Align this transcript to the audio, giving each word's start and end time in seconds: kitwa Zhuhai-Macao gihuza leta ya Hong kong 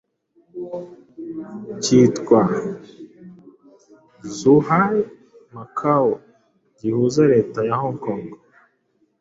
kitwa 1.83 2.41
Zhuhai-Macao 4.37 6.11
gihuza 6.79 7.21
leta 7.33 7.59
ya 7.67 7.75
Hong 7.81 7.97
kong 8.05 8.23